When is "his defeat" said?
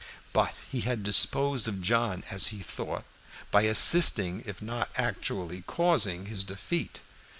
6.25-7.01